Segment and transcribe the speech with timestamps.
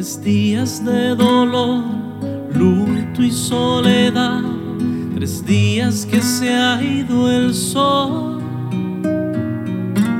[0.00, 1.84] Tres días de dolor,
[2.54, 4.40] luto y soledad.
[5.14, 8.40] Tres días que se ha ido el sol.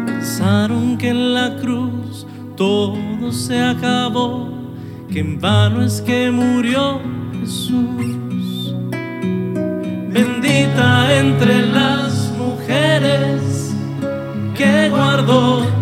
[0.05, 2.27] Pensaron que en la cruz
[2.59, 4.51] todo se acabó,
[5.11, 7.01] que en vano es que murió
[7.41, 8.75] Jesús.
[10.13, 13.75] Bendita entre las mujeres
[14.55, 15.80] que guardó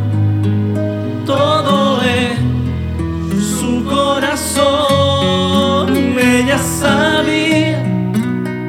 [4.55, 6.19] corazón.
[6.19, 7.83] Ella sabía,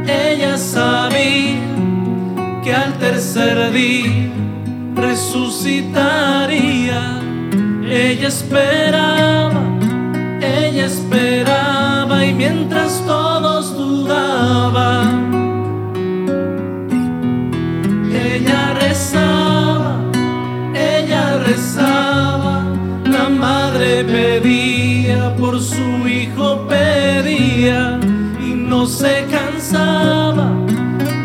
[0.08, 1.60] ella sabía
[2.64, 4.30] que al tercer día
[4.96, 6.02] resucitaría.
[7.90, 9.62] Ella esperaba,
[10.42, 11.39] ella esperaba
[25.38, 28.00] por su hijo pedía
[28.40, 30.52] y no se cansaba,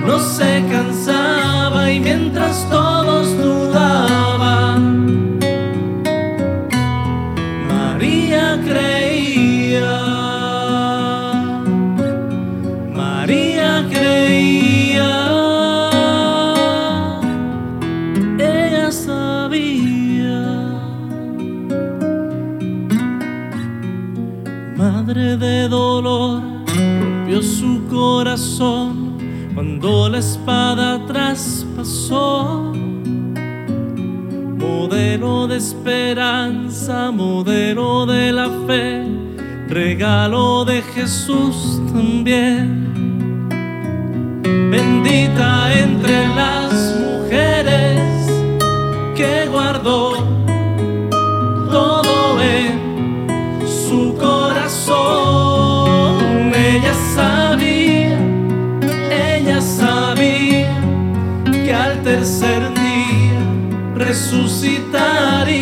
[0.06, 5.38] no se cansaba y mientras todos dudaban,
[7.68, 10.00] María creía,
[12.92, 15.10] María creía,
[18.38, 20.03] ella sabía.
[24.92, 29.16] Madre de dolor, rompió su corazón
[29.54, 32.70] cuando la espada traspasó.
[34.58, 39.06] Modelo de esperanza, modelo de la fe,
[39.68, 43.48] regalo de Jesús también.
[44.42, 48.28] Bendita entre las mujeres
[49.16, 50.33] que guardó
[56.56, 58.18] Ella sabía,
[59.10, 60.80] ella sabía
[61.52, 63.40] que al tercer día
[63.94, 65.53] resucitaría.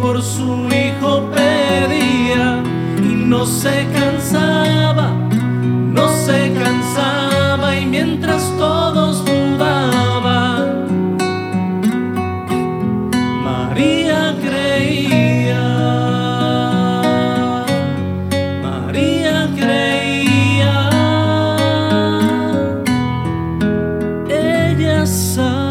[0.00, 2.62] Por su hijo pedía
[2.98, 5.10] y no se cansaba,
[5.92, 10.86] no se cansaba y mientras todos dudaban,
[13.44, 15.64] María creía,
[18.62, 20.90] María creía
[24.28, 25.67] ella sabe.